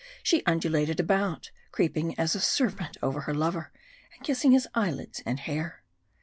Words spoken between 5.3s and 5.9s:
hair.